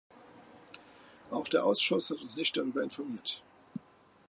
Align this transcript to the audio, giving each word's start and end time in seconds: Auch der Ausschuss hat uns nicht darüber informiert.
Auch 1.29 1.47
der 1.47 1.63
Ausschuss 1.63 2.09
hat 2.09 2.17
uns 2.21 2.35
nicht 2.35 2.57
darüber 2.57 2.81
informiert. 2.81 3.43